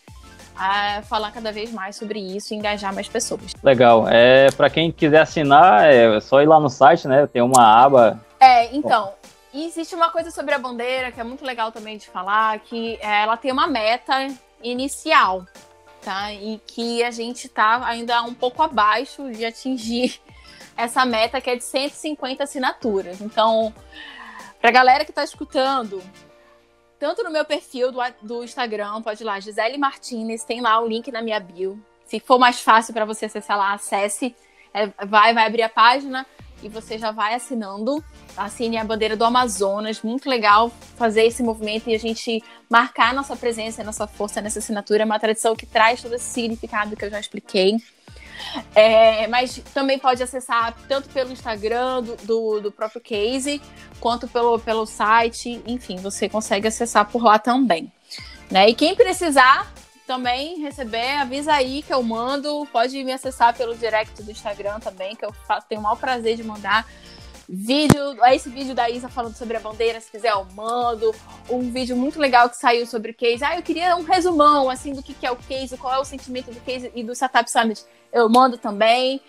[0.56, 3.52] a falar cada vez mais sobre isso e engajar mais pessoas.
[3.62, 4.06] Legal.
[4.08, 7.26] É, para quem quiser assinar, é só ir lá no site, né?
[7.26, 8.20] Tem uma aba.
[8.38, 9.12] É, então.
[9.54, 12.98] E existe uma coisa sobre a bandeira que é muito legal também de falar, que
[13.02, 14.26] é, ela tem uma meta
[14.62, 15.46] inicial,
[16.02, 16.32] tá?
[16.32, 20.20] E que a gente tá ainda um pouco abaixo de atingir
[20.76, 23.20] essa meta que é de 150 assinaturas.
[23.20, 23.74] Então,
[24.60, 26.02] pra galera que tá escutando,
[26.98, 30.86] tanto no meu perfil do, do Instagram, pode ir lá, Gisele Martinez, tem lá o
[30.86, 31.78] link na minha bio.
[32.06, 34.36] Se for mais fácil para você acessar lá, acesse.
[34.74, 36.26] É, vai, vai abrir a página
[36.62, 38.04] e você já vai assinando.
[38.36, 40.02] Assine a bandeira do Amazonas.
[40.02, 45.02] Muito legal fazer esse movimento e a gente marcar nossa presença, nossa força nessa assinatura.
[45.02, 47.76] É uma tradição que traz todo esse significado que eu já expliquei.
[48.74, 53.60] É, mas também pode acessar tanto pelo Instagram do, do, do, próprio Case,
[54.00, 55.62] quanto pelo, pelo site.
[55.66, 57.92] Enfim, você consegue acessar por lá também.
[58.50, 58.68] Né?
[58.68, 59.72] E quem precisar,
[60.06, 62.66] também receber, avisa aí que eu mando.
[62.72, 66.36] Pode me acessar pelo direct do Instagram também, que eu faço, tenho o maior prazer
[66.36, 66.86] de mandar
[67.54, 71.14] vídeo, esse vídeo da Isa falando sobre a bandeira, se quiser eu mando.
[71.50, 73.44] Um vídeo muito legal que saiu sobre o case.
[73.44, 76.04] Ah, eu queria um resumão, assim, do que, que é o case, qual é o
[76.04, 77.84] sentimento do case e do Startup Summit.
[78.10, 79.20] Eu mando também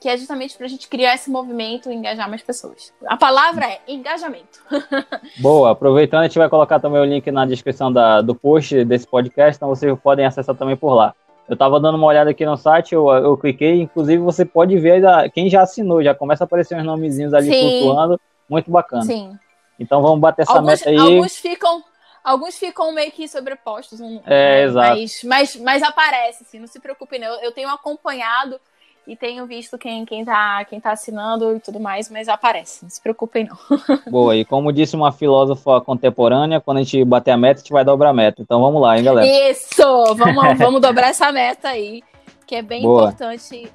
[0.00, 2.92] que é justamente para a gente criar esse movimento e engajar mais pessoas.
[3.06, 4.60] A palavra é engajamento.
[5.38, 9.06] Boa, aproveitando, a gente vai colocar também o link na descrição da, do post desse
[9.06, 11.14] podcast, então vocês podem acessar também por lá.
[11.48, 15.02] Eu estava dando uma olhada aqui no site, eu, eu cliquei, inclusive você pode ver
[15.32, 17.80] quem já assinou, já começa a aparecer uns nomezinhos ali Sim.
[17.80, 19.02] flutuando, muito bacana.
[19.02, 19.38] Sim.
[19.78, 20.96] Então vamos bater essa alguns, meta aí.
[20.96, 21.82] Alguns ficam,
[22.22, 23.98] alguns ficam meio que sobrepostos.
[23.98, 25.00] Um, é, exato.
[25.00, 27.40] Mas, mas, mas aparece, assim, não se preocupe, não.
[27.40, 28.60] Eu tenho acompanhado
[29.08, 32.90] e tenho visto quem, quem, tá, quem tá assinando e tudo mais, mas aparece, não
[32.90, 33.56] se preocupem não.
[34.12, 37.72] Boa, e como disse uma filósofa contemporânea, quando a gente bater a meta, a gente
[37.72, 38.42] vai dobrar a meta.
[38.42, 39.26] Então vamos lá, hein, galera?
[39.26, 39.82] Isso!
[40.14, 42.02] Vamos, vamos dobrar essa meta aí,
[42.46, 43.04] que é bem Boa.
[43.04, 43.72] importante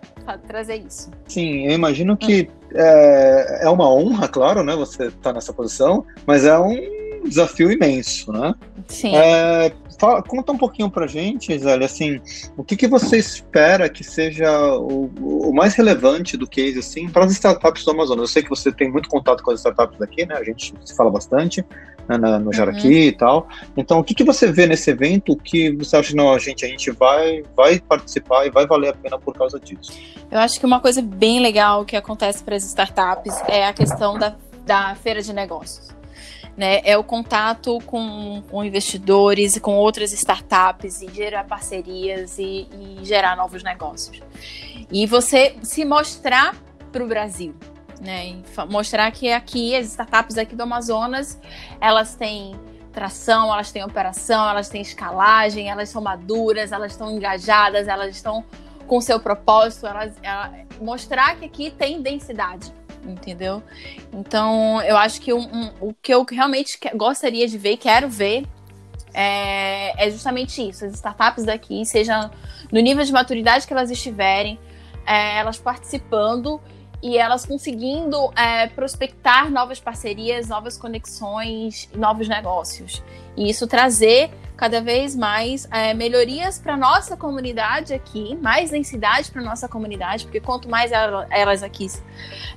[0.48, 1.10] trazer isso.
[1.28, 6.46] Sim, eu imagino que é, é uma honra, claro, né, você tá nessa posição, mas
[6.46, 8.54] é um desafio imenso, né?
[8.88, 9.16] Sim.
[9.16, 12.20] É, fala, conta um pouquinho pra gente, Zélia, assim,
[12.58, 17.26] o que, que você espera que seja o, o mais relevante do case, assim, para
[17.26, 18.22] as startups do Amazonas?
[18.24, 20.36] Eu sei que você tem muito contato com as startups daqui, né?
[20.36, 21.66] A gente se fala bastante
[22.08, 22.94] né, na, no Jaraqui uhum.
[22.94, 23.48] e tal.
[23.78, 26.68] Então, o que, que você vê nesse evento que você acha, não, a gente, a
[26.68, 29.94] gente vai, vai participar e vai valer a pena por causa disso?
[30.30, 34.18] Eu acho que uma coisa bem legal que acontece para as startups é a questão
[34.18, 35.94] da, da feira de negócios
[36.56, 36.82] né?
[36.84, 43.00] É o contato com, com investidores e com outras startups e gerar parcerias e, e
[43.04, 44.22] gerar novos negócios.
[44.92, 46.56] E você se mostrar
[46.92, 47.56] para o Brasil,
[48.00, 48.36] né?
[48.70, 51.39] mostrar que aqui as startups aqui do Amazonas
[51.82, 52.56] elas têm
[52.92, 58.46] tração, elas têm operação, elas têm escalagem, elas são maduras, elas estão engajadas, elas estão
[58.86, 60.13] com seu propósito, elas,
[60.80, 62.72] mostrar que aqui tem densidade
[63.06, 63.62] entendeu?
[64.12, 68.46] Então, eu acho que um, um, o que eu realmente gostaria de ver, quero ver,
[69.13, 70.86] é, é, justamente isso.
[70.86, 72.32] As startups daqui, seja
[72.72, 74.60] no nível de maturidade que elas estiverem,
[75.06, 76.60] é, elas participando
[77.02, 83.04] e elas conseguindo é, prospectar novas parcerias, novas conexões, novos negócios.
[83.36, 84.32] E isso trazer
[84.63, 90.39] cada vez mais é, melhorias para nossa comunidade aqui, mais densidade para nossa comunidade, porque
[90.39, 90.89] quanto mais
[91.30, 91.88] elas aqui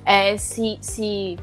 [0.05, 1.37] é, se, se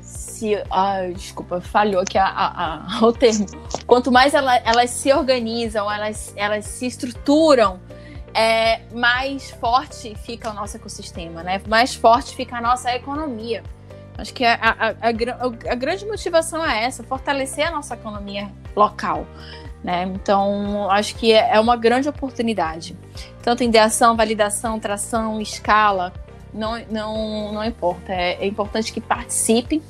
[0.00, 0.56] se.
[0.70, 3.44] Ah, desculpa, falhou aqui a, a, a, o termo.
[3.86, 7.78] Quanto mais ela, elas se organizam, elas, elas se estruturam
[8.32, 11.60] é, mais forte fica o nosso ecossistema, né?
[11.68, 13.62] Mais forte fica a nossa economia.
[14.16, 19.26] Acho que a, a, a, a grande motivação é essa, fortalecer a nossa economia local.
[19.84, 20.10] Né?
[20.14, 22.96] Então, acho que é, é uma grande oportunidade.
[23.42, 26.10] Tanto em ideação, validação, tração, escala,
[26.54, 28.10] não, não, não importa.
[28.10, 29.82] É, é importante que participem.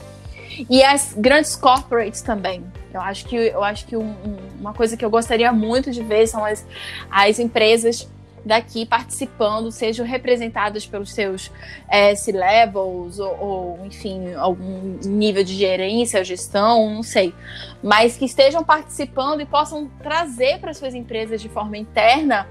[0.68, 2.64] E as grandes corporates também.
[2.92, 4.14] Eu acho que, eu acho que um,
[4.58, 6.66] uma coisa que eu gostaria muito de ver são as,
[7.10, 8.08] as empresas
[8.44, 11.50] daqui participando, sejam representadas pelos seus
[11.88, 17.34] é, C-levels ou, ou, enfim, algum nível de gerência, gestão, não sei,
[17.82, 22.46] mas que estejam participando e possam trazer para suas empresas de forma interna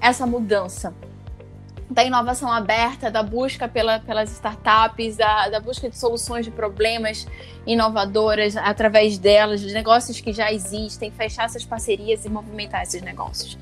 [0.00, 0.92] essa mudança
[1.88, 7.26] da inovação aberta, da busca pela, pelas startups, da, da, busca de soluções de problemas
[7.66, 13.56] inovadoras através delas, de negócios que já existem, fechar essas parcerias e movimentar esses negócios.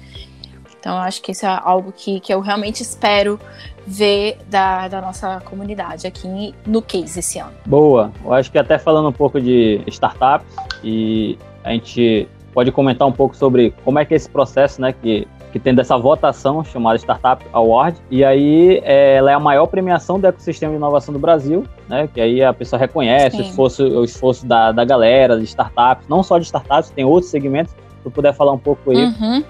[0.84, 3.40] Então, eu acho que isso é algo que, que eu realmente espero
[3.86, 7.52] ver da, da nossa comunidade aqui no Case esse ano.
[7.64, 8.12] Boa.
[8.22, 10.46] Eu acho que até falando um pouco de startups
[10.82, 14.92] e a gente pode comentar um pouco sobre como é que é esse processo, né,
[14.92, 17.96] que que tem dessa votação chamada Startup Award.
[18.10, 22.08] E aí é, ela é a maior premiação do ecossistema de inovação do Brasil, né?
[22.12, 26.24] Que aí a pessoa reconhece o esforço, o esforço da, da galera, de startups, não
[26.24, 27.72] só de startups, tem outros segmentos.
[27.72, 28.96] Se tu puder falar um pouco aí.
[28.96, 29.44] Uhum.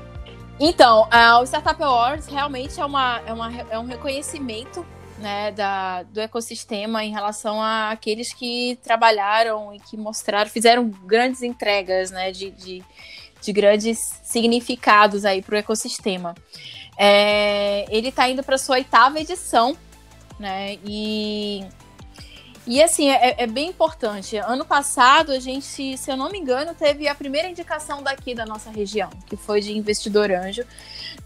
[0.59, 4.87] Então, uh, o Startup Awards realmente é, uma, é, uma, é um reconhecimento
[5.19, 12.11] né, da, do ecossistema em relação àqueles que trabalharam e que mostraram, fizeram grandes entregas
[12.11, 12.85] né, de, de,
[13.41, 16.35] de grandes significados aí para o ecossistema.
[16.97, 19.77] É, ele está indo para sua oitava edição,
[20.39, 20.79] né?
[20.85, 21.65] E
[22.67, 24.37] e assim, é, é, bem importante.
[24.39, 28.47] Ano passado, a gente, se eu não me engano, teve a primeira indicação daqui da
[28.47, 30.65] nossa região, que foi de investidor anjo,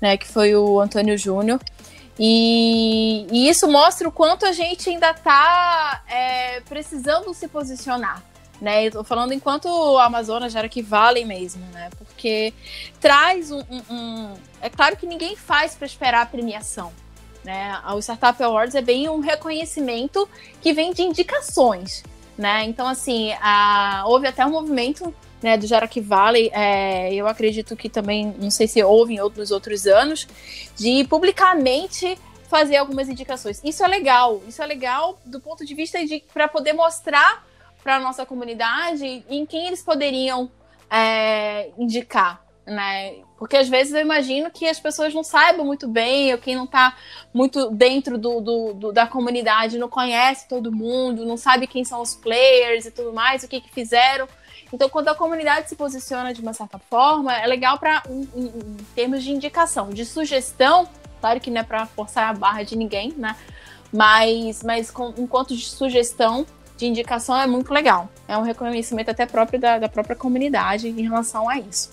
[0.01, 0.16] né?
[0.16, 1.61] Que foi o Antônio Júnior.
[2.18, 8.20] E, e, isso mostra o quanto a gente ainda está é, precisando se posicionar.
[8.61, 8.87] Né?
[8.87, 11.90] Eu falando enquanto o Amazonas era que vale mesmo, né?
[11.96, 12.53] Porque
[13.01, 14.35] traz um, um, um...
[14.61, 16.92] É claro que ninguém faz para esperar a premiação,
[17.44, 17.81] né?
[17.94, 20.29] O Startup Awards é bem um reconhecimento
[20.61, 22.03] que vem de indicações,
[22.37, 22.64] né?
[22.64, 24.05] Então, assim, a...
[24.07, 28.66] houve até um movimento né, do Jaraqui Valley, é, eu acredito que também, não sei
[28.66, 30.27] se houve em outros, outros anos,
[30.77, 33.61] de publicamente fazer algumas indicações.
[33.62, 37.46] Isso é legal, isso é legal do ponto de vista de para poder mostrar
[37.83, 40.51] para a nossa comunidade em quem eles poderiam
[40.90, 43.16] é, indicar, né?
[43.37, 46.64] Porque às vezes eu imagino que as pessoas não saibam muito bem, ou quem não
[46.64, 46.96] está
[47.33, 52.00] muito dentro do, do, do, da comunidade não conhece todo mundo, não sabe quem são
[52.00, 54.28] os players e tudo mais, o que, que fizeram.
[54.72, 58.46] Então, quando a comunidade se posiciona de uma certa forma, é legal para em, em,
[58.46, 60.87] em, termos de indicação, de sugestão.
[61.20, 63.35] Claro que não é para forçar a barra de ninguém, né?
[63.90, 66.46] Mas, mas com, enquanto de sugestão,
[66.78, 68.08] de indicação é muito legal.
[68.28, 71.90] É um reconhecimento até próprio da, da própria comunidade em relação a isso.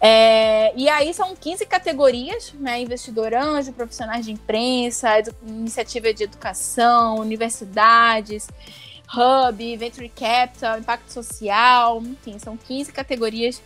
[0.00, 2.80] É, e aí são 15 categorias, né?
[2.80, 5.10] Investidor anjo, profissionais de imprensa,
[5.46, 8.48] iniciativa de educação, universidades,
[9.14, 13.62] hub, venture capital, impacto social, enfim, são 15 categorias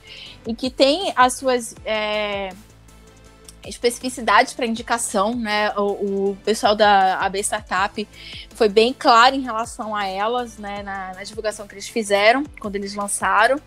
[0.47, 2.51] e que tem as suas é,
[3.67, 5.73] especificidades para indicação, né?
[5.77, 8.09] O, o, pessoal da AB Startup
[8.55, 10.83] foi bem claro em relação a elas, né?
[10.83, 13.61] Na, na divulgação que eles fizeram quando eles lançaram.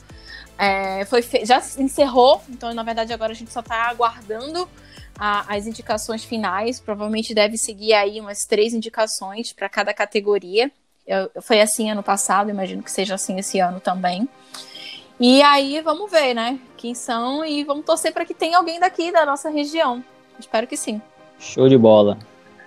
[0.58, 4.70] É, foi já encerrou, então na verdade agora a gente só está aguardando
[5.18, 6.80] a, as indicações finais.
[6.80, 10.72] Provavelmente deve seguir aí umas três indicações para cada categoria.
[11.06, 14.28] Eu, foi assim ano passado, imagino que seja assim esse ano também.
[15.19, 16.60] E aí vamos ver, né?
[16.76, 20.04] Quem são e vamos torcer para que tenha alguém daqui da nossa região.
[20.39, 21.02] Espero que sim.
[21.39, 22.17] Show de bola.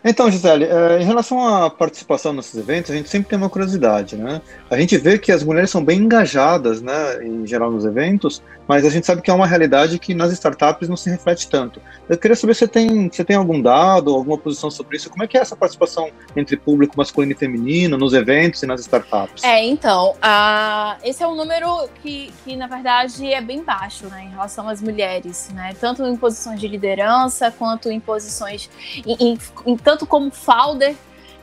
[0.09, 4.17] Então, Gisele, é, em relação à participação nesses eventos, a gente sempre tem uma curiosidade,
[4.17, 4.41] né?
[4.71, 8.85] A gente vê que as mulheres são bem engajadas, né, em geral nos eventos, mas
[8.85, 11.81] a gente sabe que é uma realidade que nas startups não se reflete tanto.
[12.09, 15.09] Eu queria saber se você tem, se tem algum dado, alguma posição sobre isso.
[15.09, 18.81] Como é que é essa participação entre público masculino e feminino nos eventos e nas
[18.81, 19.43] startups?
[19.45, 24.25] É, então, uh, esse é um número que, que, na verdade, é bem baixo, né,
[24.25, 25.75] em relação às mulheres, né?
[25.81, 28.69] Tanto em posições de liderança, quanto em posições...
[29.05, 30.97] Em, em, em, tanto como founder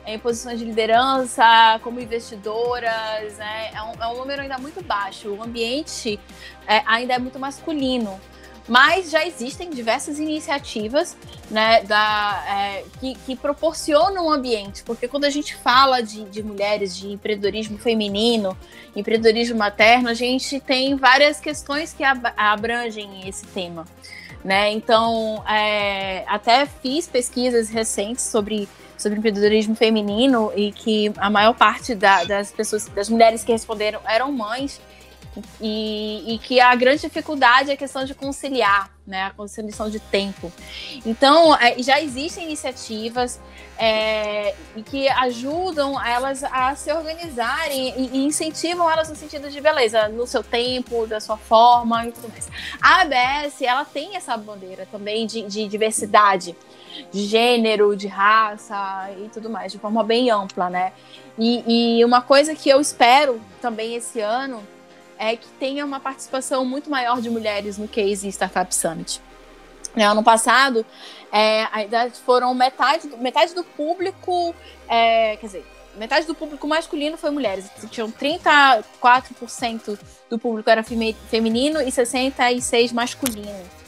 [0.06, 3.70] em posições de liderança, como investidoras, né?
[3.72, 5.30] é, um, é um número ainda muito baixo.
[5.30, 6.20] O ambiente
[6.66, 8.20] é, ainda é muito masculino.
[8.66, 11.16] Mas já existem diversas iniciativas
[11.50, 16.42] né, da, é, que, que, proporcionam um ambiente, porque quando a gente fala de, de,
[16.42, 18.56] mulheres, de empreendedorismo feminino,
[18.96, 23.84] empreendedorismo materno, a gente tem várias questões que abrangem esse tema.
[24.44, 24.72] Né?
[24.72, 31.94] Então, é, até fiz pesquisas recentes sobre, sobre empreendedorismo feminino e que a maior parte
[31.94, 34.80] da, das pessoas, das mulheres que responderam eram mães.
[35.60, 39.98] E, e, que a grande dificuldade é a questão de conciliar, né, a conciliação de
[39.98, 40.52] tempo.
[41.04, 43.40] Então, é, já existem iniciativas
[43.78, 44.54] é,
[44.86, 50.26] que ajudam elas a se organizarem e, e, incentivam elas no sentido de beleza, no
[50.26, 52.48] seu tempo, da sua forma e tudo mais.
[52.80, 56.56] A ABS, ela tem essa bandeira também de, de diversidade,
[57.10, 60.92] de gênero, de raça e tudo mais, de forma bem ampla, né?
[61.36, 64.62] E, e uma coisa que eu espero também esse ano
[65.18, 69.20] é que tenha uma participação muito maior de mulheres no Case Startup Summit.
[69.94, 70.84] Né, ano passado,
[71.32, 71.66] é,
[72.24, 74.54] foram metade, metade do público,
[74.88, 75.64] é, quer dizer,
[75.96, 77.70] metade do público masculino foi mulheres.
[77.90, 83.84] Tinham 34% do público era feminino e 66% masculino.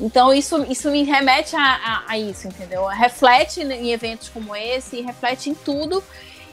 [0.00, 2.86] Então, isso, isso me remete a, a, a, isso, entendeu?
[2.86, 6.02] Reflete em eventos como esse, reflete em tudo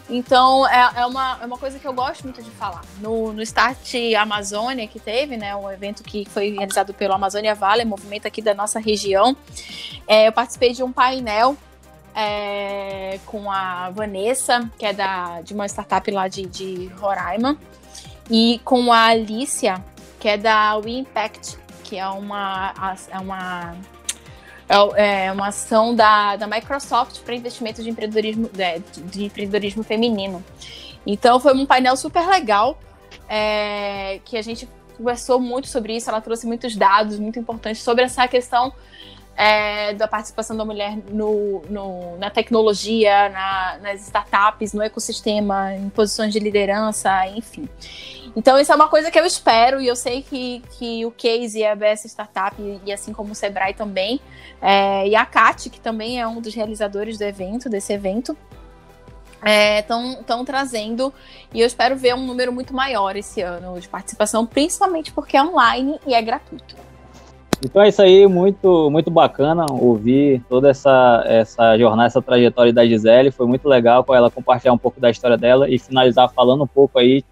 [0.09, 2.81] então, é, é, uma, é uma coisa que eu gosto muito de falar.
[2.99, 7.83] No, no Start Amazônia que teve, né, um evento que foi realizado pelo Amazônia Vale,
[7.85, 9.35] movimento aqui da nossa região,
[10.07, 11.57] é, eu participei de um painel
[12.15, 17.57] é, com a Vanessa, que é da, de uma startup lá de, de Roraima,
[18.29, 19.83] e com a Alicia,
[20.19, 22.73] que é da We Impact, que é uma,
[23.11, 23.75] é uma
[24.67, 29.83] é, é uma ação da, da Microsoft para investimento de empreendedorismo, de, é, de, empreendedorismo
[29.83, 30.43] feminino.
[31.05, 32.77] Então foi um painel super legal
[33.29, 36.09] é, que a gente conversou muito sobre isso.
[36.09, 38.73] Ela trouxe muitos dados muito importantes sobre essa questão
[39.37, 45.89] é, da participação da mulher no, no na tecnologia, na, nas startups, no ecossistema, em
[45.89, 47.67] posições de liderança, enfim.
[48.35, 51.57] Então, isso é uma coisa que eu espero, e eu sei que, que o Case
[51.57, 54.19] e a ABS Startup, e, e assim como o Sebrae também,
[54.61, 58.35] é, e a CAT, que também é um dos realizadores do evento, desse evento,
[59.79, 61.13] estão é, trazendo,
[61.53, 65.43] e eu espero ver um número muito maior esse ano de participação, principalmente porque é
[65.43, 66.75] online e é gratuito.
[67.63, 72.85] Então é isso aí, muito, muito bacana ouvir toda essa, essa jornada, essa trajetória da
[72.85, 73.31] Gisele.
[73.31, 76.67] Foi muito legal para ela compartilhar um pouco da história dela e finalizar falando um
[76.67, 77.23] pouco aí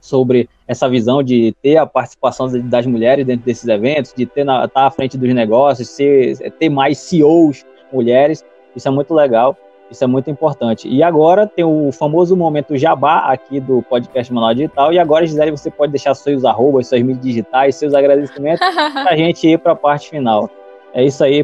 [0.00, 4.64] sobre essa visão de ter a participação das mulheres dentro desses eventos, de ter na,
[4.64, 8.44] estar tá à frente dos negócios, ser, ter mais CEOs mulheres,
[8.76, 9.56] isso é muito legal,
[9.90, 10.88] isso é muito importante.
[10.88, 15.50] E agora tem o famoso momento jabá aqui do podcast Manual Digital, e agora, Gisele,
[15.50, 18.60] você pode deixar seus arrobas, suas mídias digitais, seus agradecimentos,
[18.92, 20.50] para a gente ir para a parte final.
[20.92, 21.42] É isso aí,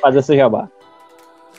[0.00, 0.68] fazer seu jabá.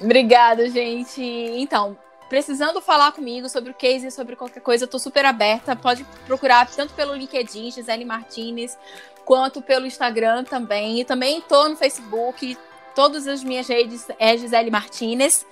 [0.02, 1.22] Obrigada, gente.
[1.22, 1.96] Então,
[2.30, 5.76] precisando falar comigo sobre o case, sobre qualquer coisa, eu tô super aberta.
[5.76, 8.78] Pode procurar tanto pelo LinkedIn, Gisele Martinez,
[9.24, 11.02] quanto pelo Instagram também.
[11.02, 12.58] E também tô no Facebook.
[12.96, 15.46] Todas as minhas redes é Gisele Martinez,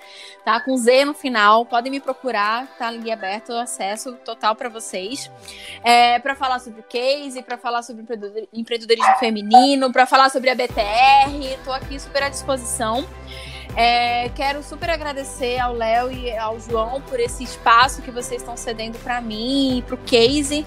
[0.45, 0.61] tá?
[0.61, 1.65] Com Z no final.
[1.65, 5.29] Podem me procurar, tá ali aberto, acesso total para vocês.
[5.83, 8.05] É, para falar sobre o case, para falar sobre
[8.53, 11.59] empreendedorismo feminino, para falar sobre a BTR.
[11.65, 13.05] Tô aqui super à disposição.
[13.75, 18.55] É, quero super agradecer ao Léo e ao João por esse espaço que vocês estão
[18.55, 20.63] cedendo para mim e para o Case,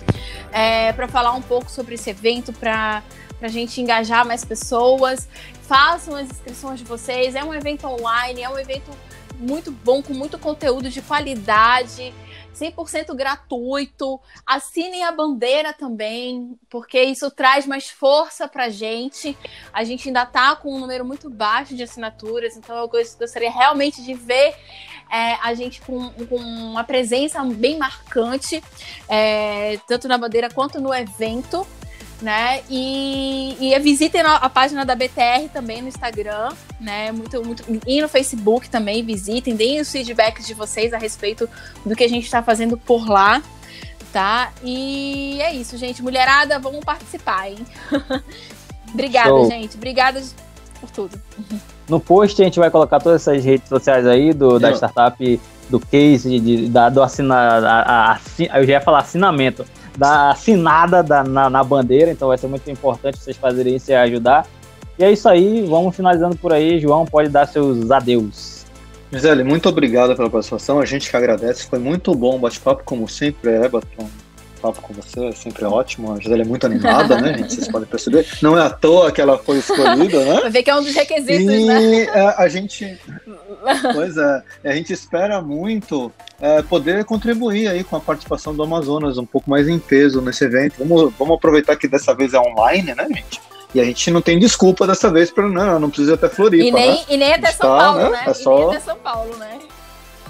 [0.52, 3.04] é, para falar um pouco sobre esse evento, para
[3.40, 5.28] a gente engajar mais pessoas.
[5.62, 7.36] Façam as inscrições de vocês.
[7.36, 8.90] É um evento online, é um evento
[9.38, 12.12] muito bom, com muito conteúdo de qualidade.
[12.58, 14.20] 100% gratuito.
[14.46, 19.36] Assinem a bandeira também, porque isso traz mais força para a gente.
[19.72, 24.02] A gente ainda está com um número muito baixo de assinaturas, então eu gostaria realmente
[24.02, 24.54] de ver
[25.10, 28.62] é, a gente com, com, uma presença bem marcante,
[29.08, 31.66] é, tanto na bandeira quanto no evento
[32.20, 32.60] né?
[32.70, 36.48] E, e visitem a página da BTR também no Instagram,
[36.80, 37.12] né?
[37.12, 41.48] Muito, muito, e no Facebook também, visitem, deem os feedbacks de vocês a respeito
[41.84, 43.42] do que a gente está fazendo por lá,
[44.12, 44.50] tá?
[44.62, 46.02] E é isso, gente.
[46.02, 47.58] Mulherada, vamos participar, hein?
[48.92, 49.50] Obrigada, Show.
[49.50, 49.76] gente.
[49.76, 50.22] Obrigada
[50.80, 51.20] por tudo.
[51.88, 55.78] No post a gente vai colocar todas essas redes sociais aí do, da startup, do
[55.78, 58.20] case, de, da, do assinar, a, a,
[58.58, 59.64] eu já ia falar assinamento
[59.96, 63.94] da assinada da, na, na, bandeira, então vai ser muito importante vocês fazerem isso e
[63.94, 64.46] ajudar.
[64.98, 66.80] E é isso aí, vamos finalizando por aí.
[66.80, 68.56] João, pode dar seus adeus.
[69.12, 70.80] Gisele, muito obrigado pela participação.
[70.80, 71.66] A gente que agradece.
[71.66, 74.08] Foi muito bom o bate-papo, como sempre é, Batom.
[74.60, 76.12] Papo com você é sempre ótimo.
[76.12, 77.54] A Gisele é muito animada, né, gente?
[77.54, 78.26] Vocês podem perceber.
[78.42, 80.40] Não é à toa que ela foi escolhida, né?
[80.40, 82.08] Vai ver que é um dos requisitos, e né?
[82.08, 82.98] a, a gente.
[83.92, 89.18] Pois é, a gente espera muito é, poder contribuir aí com a participação do Amazonas
[89.18, 90.74] um pouco mais em peso nesse evento.
[90.78, 93.40] Vamos, vamos aproveitar que dessa vez é online, né, gente?
[93.74, 96.64] E a gente não tem desculpa dessa vez para não, não precisa até Floripa.
[96.64, 97.04] E nem, né?
[97.08, 98.10] e nem até São Tá, Paulo, né?
[98.10, 98.22] né?
[98.26, 99.58] É E só- nem até São Paulo, né?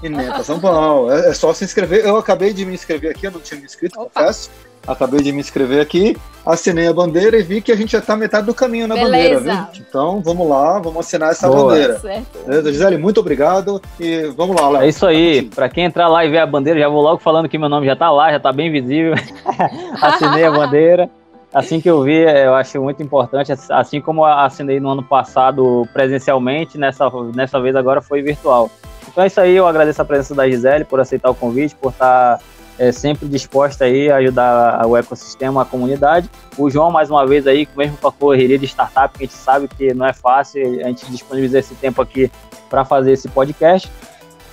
[0.02, 1.12] E nem até São Paulo.
[1.12, 2.04] É, é só se inscrever.
[2.04, 4.20] Eu acabei de me inscrever aqui, eu não tinha me inscrito, Opa.
[4.20, 4.50] confesso.
[4.86, 8.16] Acabei de me inscrever aqui, assinei a bandeira e vi que a gente já tá
[8.16, 9.40] metade do caminho na Beleza.
[9.40, 9.82] bandeira, viu?
[9.88, 11.70] Então vamos lá, vamos assinar essa Boa.
[11.70, 11.98] bandeira.
[11.98, 12.38] Certo.
[12.46, 12.72] Beleza?
[12.72, 14.82] Gisele, muito obrigado e vamos lá, Léo.
[14.82, 15.42] É isso aí.
[15.42, 17.86] Pra quem entrar lá e ver a bandeira, já vou logo falando que meu nome
[17.86, 19.14] já tá lá, já tá bem visível.
[20.00, 21.10] Assinei a bandeira.
[21.52, 23.52] Assim que eu vi, eu acho muito importante.
[23.70, 28.70] Assim como assinei no ano passado presencialmente, nessa, nessa vez agora foi virtual.
[29.08, 31.92] Então é isso aí, eu agradeço a presença da Gisele por aceitar o convite, por
[31.92, 32.38] estar
[32.78, 36.28] é, sempre disposta aí a ajudar o ecossistema, a comunidade.
[36.56, 39.36] O João, mais uma vez aí, mesmo com a correria de startup, que a gente
[39.36, 42.30] sabe que não é fácil, a gente disponibiliza esse tempo aqui
[42.68, 43.90] para fazer esse podcast.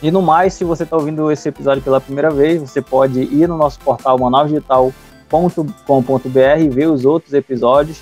[0.01, 3.47] E no mais, se você está ouvindo esse episódio pela primeira vez, você pode ir
[3.47, 8.01] no nosso portal manausdigital.com.br e ver os outros episódios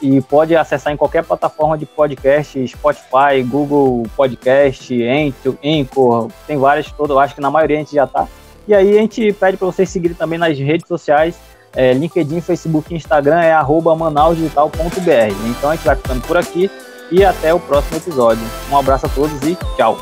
[0.00, 7.18] e pode acessar em qualquer plataforma de podcast, Spotify, Google Podcast, Anchor, tem várias eu
[7.18, 8.26] acho que na maioria a gente já tá.
[8.66, 11.36] E aí a gente pede para vocês seguirem também nas redes sociais,
[11.74, 15.48] é, LinkedIn, Facebook Instagram é arroba manausdigital.br.
[15.48, 16.70] Então a gente vai ficando por aqui
[17.10, 18.42] e até o próximo episódio.
[18.70, 19.96] Um abraço a todos e tchau!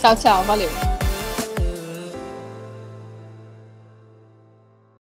[0.00, 0.42] Tchau, tchau.
[0.42, 0.91] Valeu.